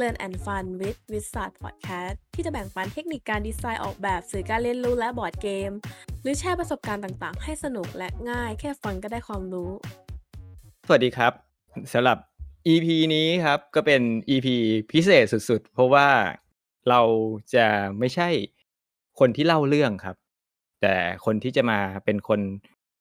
[0.00, 5.70] Learn and Fun with w i z a r d Podcast ที่จะแบ่งปันเทคนิคการดีไซน์ออกแบบสื่อการเรียนรู้และบอร์ดเกม
[6.22, 9.70] หรือแชร์ประสบการณ์ต่างๆ ให้สนุกและง่าย แค่ฟังก็ได้ความรู้
[10.86, 11.32] สวัสดีครับ
[11.92, 12.18] สำหรับ
[12.66, 14.48] EP นี้ครับก็เป็น EP
[14.92, 16.08] พิเศษสุดๆ เพราะว่า
[16.88, 17.00] เรา
[17.54, 17.66] จะ
[17.98, 18.28] ไม่ใช่
[19.18, 20.16] คนที่เล่าเรื่องครับ
[20.82, 22.40] แต่คนที่จะมาเป็นคน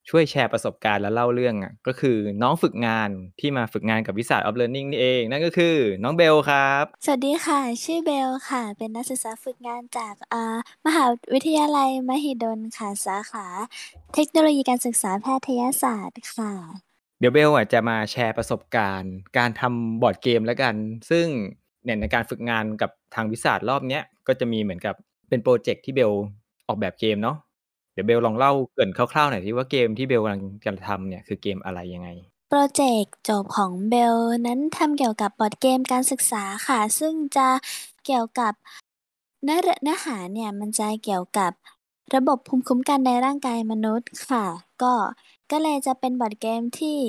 [0.10, 3.10] ช่วยแชร์ประสบการณ์และเล่าเรื่องอะก็คือน้องฝึกงาน
[3.40, 11.04] ที่มาฝึกงานกับ Wizards of Learning นี่เอง นั่นก็คือน้องเบลครับ สวัสดีค่ะ ชื่อเบลค่ะ เป็นนักศึกษาฝึกงานจากอ่ามหา
[11.34, 13.46] วิทยาลัยมหิดลค่ะสาขา
[14.16, 16.52] เทคโนโลยีการศึกษาแพทยศาสตร์ค่ะ
[17.20, 20.76] เดี๋ยวเบลอะจะมาแชร์ประสบการณ์ การทำบอร์ดเกมแล้วกัน
[21.10, 21.28] ซึ่ง
[21.84, 24.96] เนี่ยในการฝึกงานกับทางวิสารอบเนี้ยก็จะมีเหมือนกับ
[25.30, 26.12] เป็นโปรเจกต์ที่เบล
[26.68, 27.38] ออกแบบเกมเนาะ
[27.94, 32.10] เดี๋ยวเบลลองเล่าเกริ่นคร่าวๆหน่อยที่ว่าเกมที่เบลกำลังจะทำเนี่ยคือเกมอะไรยังไง
[32.50, 34.16] โปรเจกต์จบของเบล
[34.48, 37.48] นั้นทำเกี่ยวกับบอร์ดเกมการศึกษาค่ะ ซึ่งจะ
[38.06, 38.54] เกี่ยวกับ
[39.44, 41.52] เนื้อเนื้อหาเนี่ยมันจะเกี่ยวกับ
[42.16, 44.46] ระบบภูมิคุ้มกันในร่างกายมนุษย์ค่ะ
[44.82, 44.94] ก็
[45.52, 47.00] ก็เลยจะเป็นบอร์ดเกมที่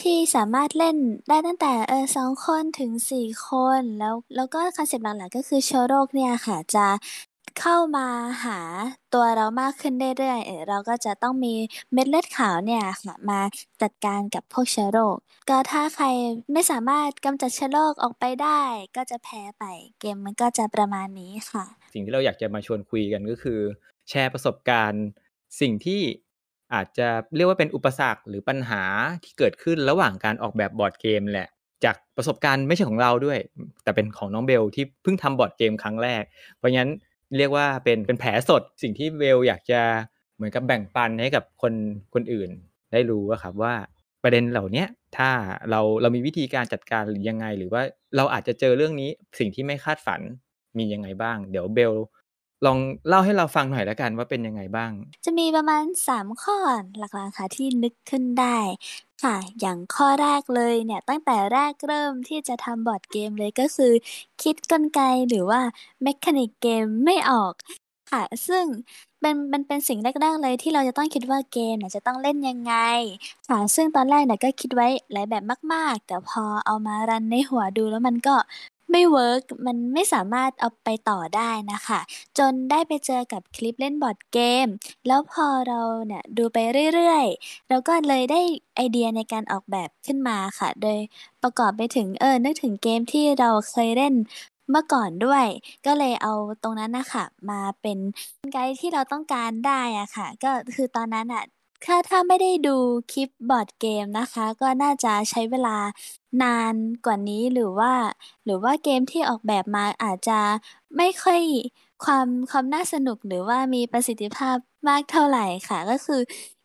[0.00, 0.96] ที่สามารถเล่น
[1.28, 6.86] ได้ตั้งแต่เออสองคนถึงสี่คนแล้วแล้วก็คอนเซปต์หลักๆก็คือเชื้อโรคเนี่ยค่ะ จะ
[7.60, 8.06] เข้ามา
[8.44, 8.58] หา
[9.14, 11.54] ตัวเรามากขึ้นเรื่อยๆเราก็จะต้องมี
[11.92, 13.40] เม็ดเลือดขาวเนี่ยค่ะมา
[13.82, 15.16] จัดการกับพวกเชื้อโรค
[15.50, 16.06] ก็ถ้าใคร
[16.52, 18.60] ไม่สามารถกำจัดเชื้อโรคออกไปได้
[18.96, 19.64] ก็จะแพ้ไป
[20.00, 23.60] เกมมันก็จะประมาณนี้ค่ะ สิ่งที่เราอยากจะมาชวนคุยกันก็คือ
[24.08, 25.04] แชร์ประสบการณ์
[25.60, 26.00] สิ่งที่
[26.74, 28.82] อาจจะเรียกว่าเป็นอุปสรรคหรือปัญหา
[29.24, 31.48] ที่เกิดขึ้นระหว่างการออกแบบบอร์ดเกมแหละ
[31.84, 33.38] จากประสบการณ์ไม่ใช่ของเราด้วย
[33.82, 36.22] แต่เป็นของน้องเบลที่เพิ่งทำบอร์ดเกมครั้งแรก
[36.56, 36.90] เพราะงั้น
[37.36, 39.80] เรียกว่าเป็นเป็นแผลสดสิ่งที่เบลอยากจะ
[40.36, 41.74] เหมือนกับแบ่งปันให้กับคน
[42.14, 42.50] คนอื่น
[42.92, 43.74] ได้รู้ครับว่า
[44.22, 44.84] ประเด็นเหล่านี้
[45.16, 45.30] ถ้า
[45.70, 47.82] เราเรามีวิธีการจัดการหรือยังไง หรือว่า
[48.16, 50.20] เราอาจจะเจอเรื่องนี้สิ่งที่ไม่คาดฝัน
[50.78, 51.92] มียังไงบ้าง เดี๋ยวเบล
[52.66, 54.92] ลองเล่าให้เราฟังหน่อยแล้วกันว่าเป็นยังไงบ้าง
[55.24, 56.56] จะมีประมาณ 3 ข้อ
[56.98, 58.58] หลักๆค่ะที่นึกขึ้นได้
[59.22, 63.92] ค่ะ อย่างข้อแรกเลยเนี่ยตั้งแต่แรกเริ่มที่จะทำบอร์ดเกมเลยก็คือ
[64.42, 65.60] คิดกลไกหรือว่า
[66.02, 67.52] mechanic เกมไม่ออก
[68.10, 68.64] ค่ะซึ่ง
[69.20, 72.74] เป็นมันเป็นสิ่งแรกๆเลยที่เราจะต้องคิดว่าเกมเนี่ยจะต้องเล่นยังไง
[73.48, 75.42] ค่ะซึ่งตอนแรกเนี่ยก็คิดไว้หลายแบบ
[75.74, 78.34] มาก ๆ แต่พอเอามา run ในหัวดูแล้วมันก็
[78.92, 82.00] ไม่ work มันไม่สามารถเอาไปต่อได้นะคะ
[82.38, 84.66] จนได้ไปเจอกับคลิปเล่นบอร์ดเกม
[85.06, 86.58] แล้วพอเราเนี่ยดูไป
[86.94, 88.40] เรื่อยๆ เราก็เลยได้
[88.76, 90.98] ไอเดียในการออกแบบขึ้นมาค่ะ โดย
[91.42, 94.14] ประกอบไปถึงเออนึกถึงเกมที่เราเคยเล่น
[94.70, 95.46] เมื่อก่อนด้วย
[95.86, 96.32] ก็เลยเอา
[96.62, 97.98] ตรงนั้นนะคะมาเป็น
[98.52, 101.44] ไกด์ที่เราต้องการได้อะค่ะ ก็คือตอนนั้นอะ
[101.84, 102.76] ถ้าถ้าไม่ได้ดู
[103.12, 105.76] คลิปบอร์ดเกมนะคะ ก็น่าจะใช้เวลา
[106.42, 106.74] นาน
[107.06, 107.92] กว่านี้หรือว่า
[108.44, 110.40] หรือว่าเกมที่ออกแบบมาอาจจะ
[110.96, 111.40] ไม่ค่อย
[112.04, 114.56] ความความน่าสนุกหรือว่ามีประสิทธิภาพ
[114.88, 116.20] มากเท่าไหร่ค่ะ ก็คือ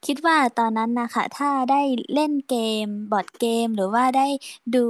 [0.06, 1.82] คิดว่าตอนนั้นนะคะถ้าได้
[2.14, 4.28] เล่นเกมบอร์ดเกม หรือว่าได้
[4.76, 4.86] ดู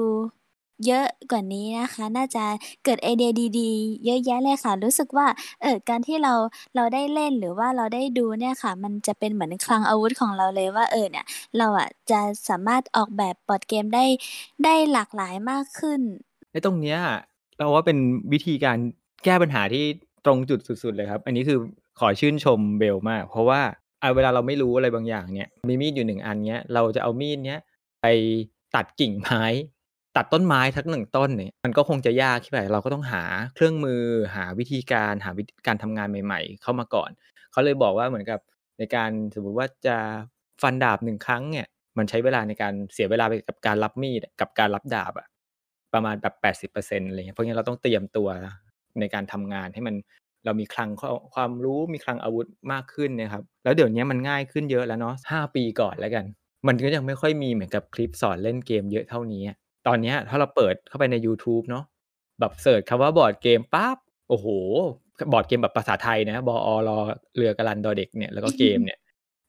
[0.86, 2.44] เยอะกว่านี้นะคะ น่าจะ
[2.86, 5.28] เกิดไอเดียดีๆ เยอะแยะเลยค่ะ รู้สึกว่า
[5.62, 6.34] เออการที่เรา
[6.76, 11.26] เราได้เล่นหรือว่าเราได้ดูเนี่ยค่ะ มันจะเป็นเหมือนคลังอาวุธของเราเลยว่าเออเนี่ย
[11.58, 14.06] เราอะจะสามารถออกแบบบอร์ดเกมได้
[14.64, 16.00] ได้หลากหลายมากขึ้น
[16.52, 17.00] ในตรงเนี้ย
[17.58, 17.98] เราว่าเป็น
[18.34, 18.78] วิธีการ
[19.26, 19.84] แก้ปัญหาที่
[20.26, 21.60] ตรงจุดสุด ๆ เลยครับ อันนี้คือ
[22.00, 23.62] ขอชื่นชมเบลมาก เพราะว่า
[24.00, 27.60] เอาเวลาเราไม่รู้อะไรบางอย่างเนี่ยมีมีดอยู่หนึ่งอันเนี้ยเราจะเอามีดเนี้ย
[28.02, 28.06] ไป
[28.76, 29.44] ตัดกิ่งไม้
[30.18, 33.24] ตัดต้นไม้ทั้งหนึ่งต้นเนี่ยมันก็คงจะยากที่แบบเราก็ต้องหา
[33.56, 34.02] เครื่องมือ
[34.36, 37.10] หาวิธีการหาวิธีการทำงานใหม่ ๆ เข้ามาก่อน
[37.52, 38.40] เขาเลยบอกว่าเหมือนกับ
[38.80, 39.98] ในการสมมุติว่าจะ
[40.62, 41.68] ฟันดาบหนึ่งครั้งเนี่ย
[41.98, 45.28] มันใช้เวลาในการเสียเวลาไปกับการรับมีดกับการรับดาบอะ
[45.94, 48.30] ประมาณแบบแปดสิบเปอร์เซ็นต์อะไรเงี้ยเพราะงั้นเราต้องเตรียมตัว
[49.00, 49.96] ในการทำงานให้มัน
[50.46, 50.90] เรามีคลัง
[51.34, 56.26] ความรู้มีคลังอาวุธมากขึ้นนะครับ แล้วเดี๋ยวนี้มันง่ายขึ้นเยอะแล้วเนาะห้าปีก่อนแล้วกัน
[56.68, 59.44] มันก็ยังไม่ค่อยมีเหมือนกับคลิปสอนเล่นเกมเยอะเท่านี้
[59.88, 61.84] ตอนนี้ถ้าเราเปิดเข้าไปใน YouTube เนาะ
[62.40, 63.98] แบบ search คำว่าบอร์ดเกมปั๊บ
[64.30, 64.48] โอ้โห
[65.34, 66.98] บอร์ดเกมแบบภาษาไทยนะบออรอ
[67.38, 68.98] เรือกรันดอเด็กเนี่ยแล้วก็เกมเนี่ย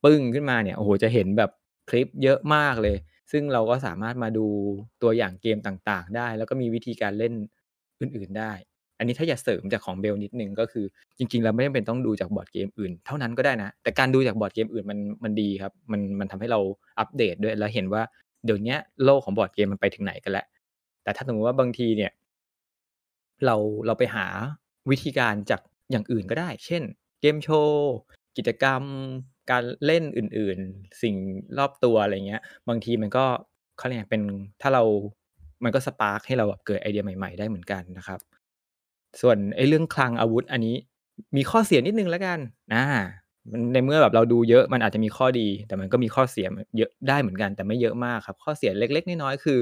[0.04, 1.50] ปึ้งขึ้นมาเนี่ยโอ้โหจะเห็นแบบ
[1.90, 2.96] คลิปเยอะมากเลย
[3.32, 4.46] ซึ่งเราก็สามารถมาดู
[5.02, 7.32] ตัวอย่างเกมต่างๆ ได้ แล้วก็มีวิธีการเล่น
[8.00, 8.52] อื่นๆได้
[8.98, 10.84] อันนี้ถ้าอยากเสริมจากของเบลนิดนึงก็คือ
[11.18, 16.60] จริงๆเราไม่จำเป็นต้องดูจากบอร์ดเกมอื่น เท่านั้นก็ได้นะ แต่การดูจากบอร์ดเกมอื่นมันมันดีครับ มันมันทำให้เรา
[16.98, 18.02] อัปเดตด้วยแล้วเห็นว่า
[18.44, 20.46] เดี๋ยวนี้โลกของบอร์ดเกมมันไปถึงไหนกันแล้ว
[21.02, 22.12] แต่ถ้าสมมติว่าบางทีเนี่ย
[23.46, 23.56] เรา
[23.86, 24.26] เราไปหา
[24.90, 26.82] วิธีการจากอย่างอื่นก็ได้ เช่น
[27.20, 27.92] เกมโชว์
[28.36, 28.82] กิจกรรม
[29.50, 31.14] การเล่นอื่น ๆ สิ่ง
[31.58, 33.24] รอบตัวอะไรเงี้ย บางทีมันก็
[33.78, 34.22] เขาเรียกเป็น
[34.62, 34.82] ถ้าเรา
[35.64, 38.20] มันก็สปาร์กให้เราแบบเกิดไอเดียใหม่ ๆ ได้เหมือนกันนะครับ
[39.20, 40.76] ส่วนไอ้เรื่องคลังอาวุธอันนี้
[41.36, 42.38] มีข้อเสียนิดนึงแล้วกัน
[42.74, 42.84] นะ
[43.72, 46.46] ในเมื่อแบบเราดูเยอะมันอาจจะมีข้อดี แต่มันก็มีข้อเสีย
[46.78, 49.58] เยอะได้เหมือนกัน แต่ไม่เยอะมากครับ ข้อเสียเล็ก ๆน้อยๆคือ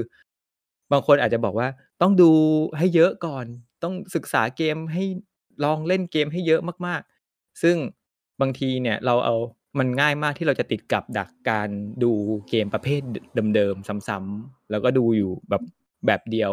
[0.91, 1.67] บางคนอาจจะบอกว่า
[2.01, 2.31] ต้องดู
[2.77, 3.45] ให้เยอะก่อน
[3.83, 5.03] ต้องศึกษาเกมให้
[5.63, 7.75] ลองเล่นเกมให้เยอะมากๆ ซึ่ง
[8.41, 9.35] บางทีเนี่ยเราเอา
[9.79, 11.69] มันง่ายมากที่เราจะติดกับดักการ
[12.03, 12.11] ดู
[12.49, 13.01] เกมประเภท
[13.55, 15.63] เดิมๆซ้ำๆแล้วก็ดูอยู่แบบ
[16.05, 16.51] แบบเดียว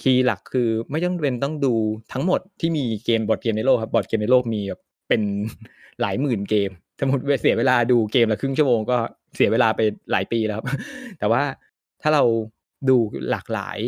[0.00, 1.74] คีย์หลักคือไม่จำเป็นต้องดู
[2.12, 5.22] ทั้งหมดที่มีเกมบอร์ดเกมในโลกครับบอร์ดเกมในโลกมีแบบ เป็น
[6.00, 6.70] หลายหมื่นเกม
[7.00, 8.98] สมมติเสียเวลาดูเกมละครึ่งชั่วโมงก็
[9.36, 9.80] เสียเวลาไป
[10.12, 10.66] หลายปีแล้วครับ
[11.18, 11.42] แต่ว่า
[12.02, 12.22] ถ้าเรา
[12.88, 12.96] ดู
[13.30, 13.78] หลากหลาย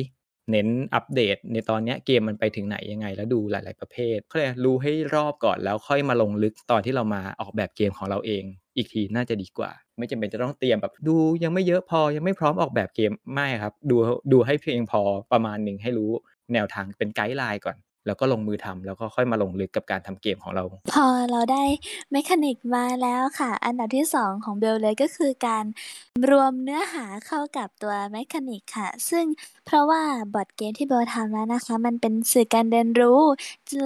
[0.50, 8.44] เน้นอัปเดต ในตอนนี้เกมมันไปถึงไหนยังไง แล้วดูหลาย ๆ ประเภทก็เลยรู้ให้รอบก่อนแล้วค่อยมาลงลึกตอนที่เรามาออกแบบเกมของเราเอง
[8.76, 13.96] อีกทีน่าจะดีกว่า ไม่จำเป็นจะต้องเตรียมแบบ ดูยังไม่เยอะพอยังไม่พร้อมออกแบบเกมไม่ครับ ดู
[14.32, 15.02] ดูให้เพียงพอ
[15.32, 16.10] ประมาณหนึ่งให้รู้
[16.52, 17.76] แนวทางเป็นไกด์ไลน์ก่อน
[18.06, 21.64] แล้วก็ลงมือทำแล้วก็ค่อยมาลงลึกกับการทำเกมของเรา พอเราได้
[22.12, 25.64] เมคานิกมาแล้วค่ะ อันดับที่ 2 ของเบลเลยก็คือการ
[26.28, 29.24] รวมเนื้อหาเข้ากับตัวเมคานิกค่ะ ซึ่ง
[29.66, 30.02] เพราะว่า
[30.34, 33.20] บอร์ดเกมที่เบลทำแล้วนะคะ มันเป็นสื่อการเรียนรู้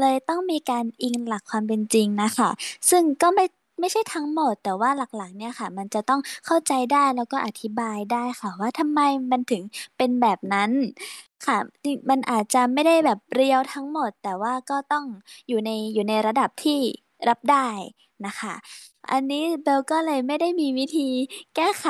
[0.01, 2.51] เลยต้องมีการอิงหลักความเป็นจริงนะคะ
[2.91, 3.47] ซึ่งก็ไม่
[3.81, 9.01] ไม่ใช่ทั้งหมดแต่ว่าหลักๆเนี่ยค่ะ มันจะต้องเข้าใจได้แล้วก็อธิบายได้ค่ะ ว่าทำไม
[9.31, 9.63] มันถึง
[9.97, 10.71] เป็นแบบนั้น
[11.47, 11.59] ค่ะ
[12.11, 15.05] มันอาจจะไม่ได้แบบเรียวทั้งหมด แต่ว่าก็ต้อง
[15.49, 16.81] อยู่ในอยู่ในระดับที่
[17.29, 17.69] รับได้
[18.27, 18.55] นะคะ
[19.13, 21.09] อันนี้เบลก็เลยไม่ได้มีวิธี
[21.57, 21.87] แก้ไข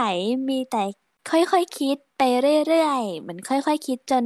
[0.49, 0.83] มีแต่
[1.31, 2.23] ค่อยๆคคิดไป
[2.67, 4.25] เรื่อยๆเหมือนค่อยๆคคิดจน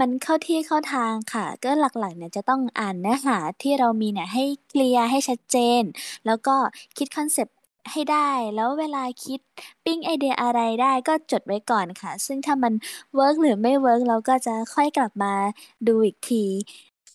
[0.00, 5.82] มันเข้าที่เข้าทางค่ะ ก็หลักๆเนี่ยจะต้องอ่านเนื้อหาที่เรามีเนี่ยให้เคลียร์ให้ชัดเจน
[6.26, 6.54] แล้วก็
[6.98, 7.56] คิดคอนเซปต์
[7.90, 9.40] ให้ได้ แล้วเวลาคิด
[9.84, 12.72] ปิ้งไอเดียอะไรได้ก็จดไว้ก่อนค่ะ ซึ่งถ้ามัน
[13.14, 15.32] work หรือไม่ work เราก็จะค่อยกลับมา
[15.88, 16.44] ดูอีกที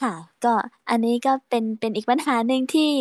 [0.02, 0.54] ค่ะ ก็
[0.90, 2.92] อันนี้ก็เป็นเป็นอีกปัญหาหนึ่งที่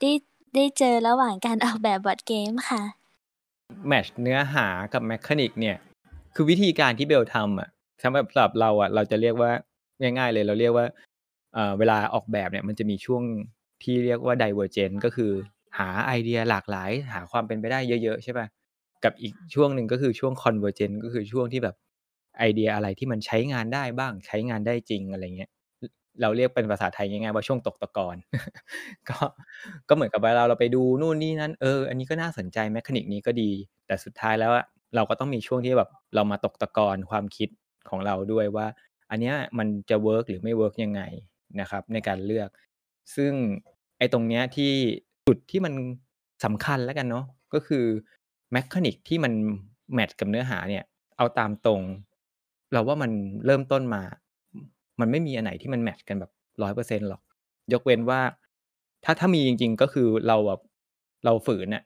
[0.00, 0.10] ได้
[0.54, 2.82] ได้เจอระหว่างการออกแบบบอร์ดเกมค่ะ
[3.86, 5.76] match เนื้อหากับ mechanic เนี่ย
[6.34, 7.68] คือวิธีการที่เบลทำอะ
[8.02, 9.50] สำหรับเราอะเราจะเรียกว่า
[10.00, 10.86] ง่าย ๆ เลยเราเรียกว่า
[11.78, 13.22] เวลาออกแบบเนี่ยมันจะมีช่วง
[13.82, 15.32] ที่เรียกว่า divergent ก็คือ
[15.78, 18.46] หาไอเดียหลากหลาย หาความเป็นไปได้เยอะๆใช่ป่ะ
[19.04, 21.76] กับอีกช่วงหนึ่งก็คือช่วง convergent ก็คือช่วงที่แบบ
[22.38, 25.50] ไอเดียอะไรที่มันใช้งานได้บ้างใช้งานได้จริงอะไรเงี้ย
[26.20, 28.16] เราเรียกเป็นภาษาไทยง่ายๆว่าช่วงตกตะกอน
[29.08, 29.18] ก็
[29.88, 33.50] ก็เหมือนกับเวลาเราไปดูนู่นนี่นั่นเอออันนี้ก็น่าสนใจ mechanic นี้ก็ดี
[33.86, 34.52] แต่สุดท้ายแล้ว
[34.94, 37.48] เราก็ต้องมีช่วงที่แบบเรามาตกตะกอนความคิด
[37.90, 38.66] ของเราด้วยว่า
[39.10, 41.02] อันนี้มันจะ work หรือไม่ work ยังไง
[41.60, 42.50] นะครับในการเลือก
[43.16, 43.32] ซึ่ง
[43.98, 44.72] ไอ้ตรงเนี้ยที่
[45.26, 45.74] จุดที่มัน
[46.44, 47.24] สำคัญแล้วกันเนาะ
[47.54, 47.84] ก็คือ
[48.52, 49.32] mechanic ที่มัน
[49.94, 50.84] match กับเนื้อหาเนี่ย
[51.16, 51.82] เอาตามตรง
[52.72, 53.10] เราว่ามัน
[53.46, 54.02] เริ่มต้นมา
[55.00, 56.30] มันไม่มีอันไหนที่มัน match กันแบบ
[56.62, 57.22] ร้อยเปอร์เซ็นต์หรอก
[57.72, 58.20] ยกเว้นว่า
[59.04, 60.60] ถ้าถ้ามีจริง ๆ ก็คือเราแบบ
[61.24, 61.84] เราฝืนเนี่ย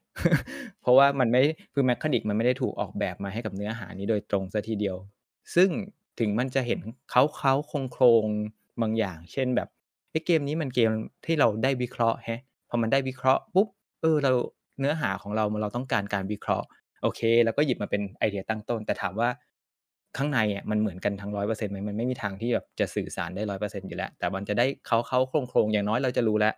[0.80, 1.40] เพราะว่ามันไม่
[1.72, 4.96] คือ mechanic มันไม่ได้ถูกออกแบบมาให้กับเนื้อหานี้โดยตรงซะทีเดียว
[5.54, 5.68] ซึ่ง
[6.18, 6.80] ถึงมันจะเห็น
[7.10, 8.26] เขาเขาโครงโครง
[8.82, 9.68] บางอย่าง เช่นแบบ
[10.10, 10.90] ไอ้เกมนี้มันเกม
[11.26, 13.68] ที่เราได้วิเคราะห์แฮะ พอมันได้วิเคราะห์ปุ๊บ
[14.02, 14.32] เออเรา
[14.80, 16.66] เนื้อหาของเราเราต้องการการวิเคราะห์
[17.02, 19.28] โอเค แล้วก็หยิบมาเป็นไอเดียตั้งต้น แต่ถามว่า
[20.16, 26.54] ข้างในอะมันเหมือนกันทั้งร้อยเปอร์เซ็นต์ไหมมันไม่มีทางที่แบบจะสื่อสารได้ร้อยเปอร์เซ็นต์อยู่แล้ว แต่มันจะได้เขาเขาโครงโครงอย่างน้อยเราจะรู้แล้ว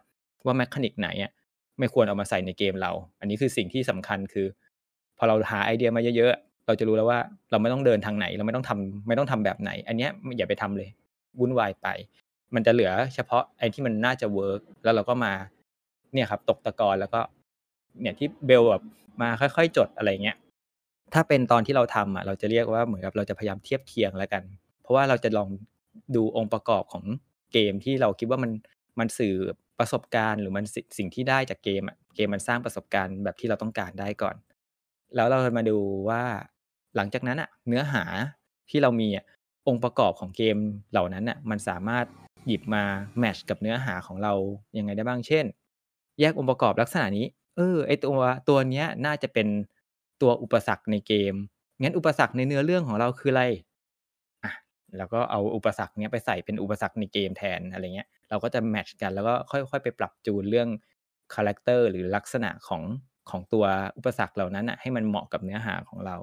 [0.46, 1.30] ว่า mechanic ไหนอะ
[1.78, 4.46] ไม่ควรเอามาใส่ในเกมเรา อันนี้คือสิ่งที่สำคัญคือ
[5.18, 10.88] พอเราหาไอเดียมาเยอะๆเราจะรู้แล้วว่าเราไม่ต้องเดินทางไหน เราไม่ต้องทำไม่ต้องทำแบบไหน อันเนี้ยอย่าไปทำเลย
[11.40, 11.88] วุ่นวายไป
[12.54, 15.32] มันจะเหลือเฉพาะไอ้ที่มันน่าจะเวิร์กแล้วเราก็มา
[16.12, 17.20] เนี่ยครับ ตกตะกอนแล้วก็
[18.00, 18.84] เนี่ยที่เบลแบบ
[19.22, 20.36] มาค่อยๆ จดอะไรเงี้ย
[21.14, 24.42] ถ้าเป็นตอนที่เราทำอะเราจะเรียกว่าเหมือนกับเราจะพยายามเทียบเคียงแล้วกัน
[24.82, 25.48] เพราะว่าเราจะลอง
[26.16, 27.04] ดูองค์ประกอบของ
[27.52, 28.50] เกมที่เราคิดว่ามัน
[28.98, 29.34] มันสื่อ
[29.78, 30.64] ประสบการณ์หรือมัน
[30.98, 34.36] สิ่งที่ได้จากเกมอะเกมมันสร้างประสบการณ์แบบที่เราต้องการได้ก่อน
[35.14, 36.22] แล้วเราจะมาดูว่า
[36.96, 38.04] หลังจากนั้นอะเนื้อหา
[38.70, 39.24] ที่เรามีอะ
[39.68, 40.56] องค์ประกอบของเกม
[40.92, 42.06] เหล่านั้นอะมันสามารถ
[42.46, 42.82] หยิบมา
[43.18, 44.32] แมชกับเนื้อหาของเรา
[44.78, 45.44] ยังไงได้บ้างเช่น
[46.20, 49.48] แยกองค์ประกอบลักษณะนี้ เออ ไอตัวตัวเนี้ยน่าจะเป็น
[50.22, 51.34] ตัวอุปสรรคในเกม
[51.82, 53.44] งั้นอุปสรรคในเนื้อเรื่องของเราคืออะไร
[54.44, 54.52] อะ
[54.96, 60.68] แล้วก็เอาอุปสรรคเนี้ยไปใส่เป็นอุปสรรคในเกมแทนอะไรเงี้ย เราก็จะแมทช์กันแล้วก็ค่อยๆ ไปปรับจูนเรื่อง
[61.34, 62.82] คาแรคเตอร์หรือลักษณะของ
[63.30, 63.64] ของตัว
[63.96, 66.16] อุปสรรคเหล่านั้นอะให้มันเหมาะกับเนื้อหาของเรา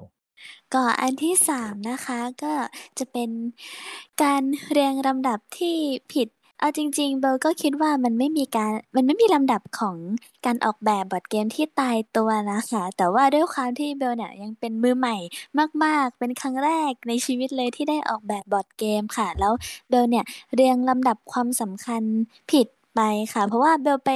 [0.74, 2.52] ก็อันที่สามนะคะก็
[2.98, 3.30] จะเป็น
[4.22, 5.76] การเรียงลำดับที่
[6.12, 6.28] ผิด
[6.60, 9.96] เอาจริง ๆ เบลก็คิดว่ามันไม่มีการ มันไม่มีลำดับของ
[10.46, 15.16] การออกแบบบอร์ดเกมที่ตายตัวนะคะ แต่ว่าด้วยความที่เบลเนี่ยยังเป็นมือใหม่
[15.84, 19.52] มาก ๆ เป็นครั้งแรกในชีวิตเลยที่ได้ออกแบบบอร์ดเกมค่ะ แล้ว
[19.88, 22.02] เบลเนี่ยเรียงลำดับความสำคัญ
[22.50, 23.00] ผิด ไป
[23.32, 24.10] ค่ะ เพราะว่าเบลไป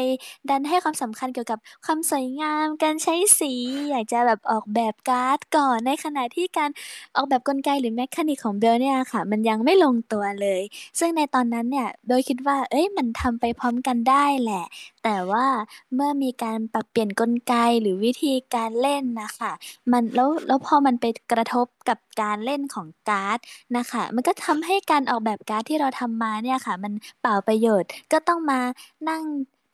[0.50, 3.52] ดันให้ความสำคัญเกี่ยวกับความสวยงาม การใช้สี
[3.90, 6.70] อยากจะแบบออกแบบการ์ดก่อนในขณะที่การ
[7.16, 10.62] ออกแบบกลไกหรือ mechanic ของเบลเนี่ยค่ะ มันยังไม่ลงตัวเลย
[10.99, 14.64] ซึ่งในตอนนั้นเนี่ยเบลคิดว่า เอ้ยมันทำไปพร้อมกันได้แหละ
[15.04, 15.46] แต่ว่า
[15.94, 19.52] เมื่อมีการปรับเปลี่ยนกลไกหรือวิธีการเล่นนะคะ
[19.92, 23.38] มันแล้วแล้วพอมันไปกระทบกับการเล่นของการ์ด
[23.76, 28.60] นะคะ มันก็ทำให้การออกแบบการ์ดที่เราทำมาเนี่ยค่ะ มันเปล่าประโยชน์ก็ต้องมา
[29.08, 29.22] นั่ง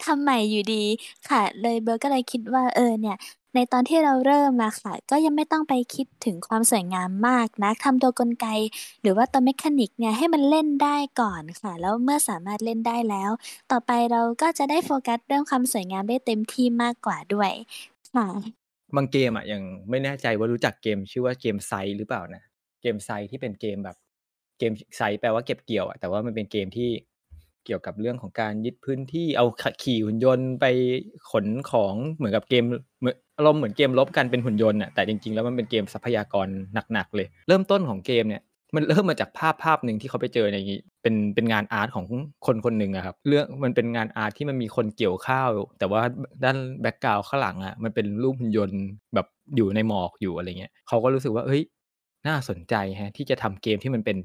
[0.04, 0.84] ทำใหม่อยู่ดี
[1.28, 3.16] ค่ะ เลยเบลก็เลยคิดว่าเออเนี่ย
[3.54, 8.46] ในตอนที่เราเริ่มอะค่ะ ก็ยังไม่ต้องไปคิดถึงความสวยงามมากนักทำตัวกลไก
[9.02, 13.30] หรือว่าตัว mechanic เนี่ยให้มันเล่นได้ก่อนค่ะ แล้วเมื่อสามารถเล่นได้แล้ว
[13.70, 17.52] ต่อไปเราก็จะได้โฟกัสเรื่องความสวยงามได้เต็มที่มากกว่าด้วย
[18.14, 18.26] ค่ะ
[18.96, 22.42] บางเกมอะยังไม่แน่ใจว่ารู้จักเกมชื่อว่าเกมไซหรือเปล่านะ
[22.82, 23.96] เกมไซที่เป็นเกมแบบ
[24.58, 26.90] เกมไซแปลว่าเก็บเกี่ยวอะแต่ว่ามันเป็นเกมที่
[27.66, 29.46] เกี่ยวกับเรื่องของการยึดพื้นที่เอา
[29.82, 30.64] ขี่หุ่นยนต์ไป
[31.30, 32.64] ขนของเหมือนกับเกม
[33.38, 36.49] อารมณ์เหมือนเกมลบกันเป็นหุ่นยนต์อะแต่จริงๆแล้วมันเป็นเกมทรัพยากร
[36.92, 38.42] หนักๆเลย เริ่มต้นของเกมเนี่ย
[38.75, 40.58] มันเริ่มมาจากภาพภาพหนึ่งที่เขาไปเจอใน
[41.02, 42.06] เป็นเป็นงานอาร์ตของ
[42.46, 46.02] คนคนหนึ่งอะครับเรื่องมันเป็นงานอาร์ตที่มันมีคนเกี่ยวข้าว แต่ว่า
[46.44, 48.80] ด้านแบ็กกราวข้างหลังอะมันเป็นรูปหุ่นยนต์
[49.14, 51.62] แบบอยู่ในหมอกอยู่อะไรเงี้ยเขาก็รู้สึกว่าเฮ้ย
[52.28, 54.16] น่าสนใจฮะที่จะทำเกมที่มันเป็น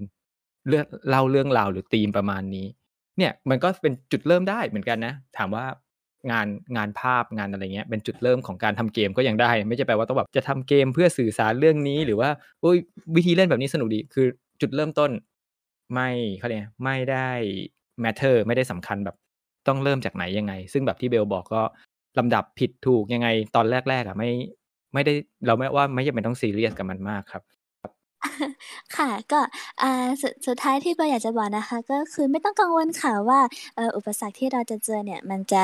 [0.67, 2.65] เรื่องเล่าเรื่องราวหรือธีมประมาณนี้
[3.21, 5.65] เนี่ยมันก็เป็นจุดเริ่มได้เหมือนกันนะ ถามว่า
[6.31, 6.47] งาน
[6.77, 12.29] งานภาพงานอะไรเงี้ยเป็นจุดเริ่มของการทำเกมก็ยังได้ ไม่ใช่แปลว่าต้องแบบจะทำเกมเพื่อสื่อสารเรื่องนี้หรือว่า
[12.63, 12.77] อุ้ย
[13.15, 14.27] วิธีเล่นแบบนี้สนุกดีคือ
[14.61, 15.11] จุดเริ่มต้น
[15.93, 16.09] ไม่
[16.39, 17.29] เขาเรียกไม่ได้
[18.03, 19.15] matter ไม่ได้สำคัญแบบ
[19.67, 21.61] ต้องเริ่มจากไหนยังไง ซึ่งแบบที่เบลบอกก็
[22.19, 24.31] ลำดับผิดถูกยังไงตอนแรกๆอะไม่
[24.93, 25.13] ไม่ได้
[25.47, 27.43] เราไม่ว่าไม่จำเป็นต้องซีเรียสกับมันมากครับ
[28.97, 29.39] ค่ะ ก็
[29.81, 33.39] อ่า สุด สุดท้ายที่เบลอยากจะบอกนะคะ ก็คือไม่ต้องกังวลค่ะว่า
[33.75, 35.61] เอ่อ อุปสรรคที่เราจะเจอเนี่ย มันจะ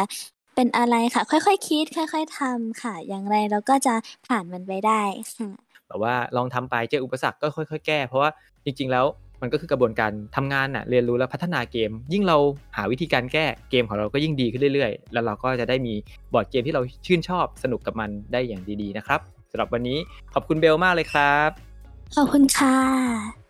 [0.55, 3.93] เป็นอะไรค่ะ ค่อยๆคคิด ค่อย ๆทำค่ะ อย่างไรเราก็จะ
[4.27, 5.01] ผ่านมันไปได้
[5.35, 5.49] ค่ะ
[5.87, 8.29] แบบว่าลองทำไปเจออุปสรรคก็ค่อย ๆ แก้ เพราะว่า
[8.65, 9.05] จริง ๆ แล้ว
[9.41, 12.37] มันก็คือกระบวนการทำงานน่ะเรียนรู้และพัฒนาเกม ยิ่งเรา
[12.77, 15.93] หาวิธีการแก้เกมของเราก็ยิ่งดีขึ้นเรื่อยๆ แล้วเราก็จะได้มี
[16.33, 19.19] บอร์ดเกมที่เราชื่นชอบสนุกกับมันได้อย่างดีๆนะครับ
[19.51, 19.97] สำหรับวันนี้
[20.33, 21.66] ขอบคุณเบลมากเลยครับ
[22.15, 23.46] ขอบคุณค่ะ